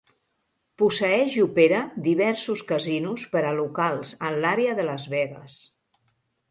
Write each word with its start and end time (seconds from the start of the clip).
Posseeix 0.81 1.35
i 1.39 1.43
opera 1.43 1.81
diversos 2.09 2.65
casinos 2.73 3.27
per 3.37 3.45
a 3.51 3.55
locals 3.61 4.19
en 4.31 4.43
l'àrea 4.47 4.77
de 4.83 4.89
Las 4.93 5.09
Vegas. 5.17 5.63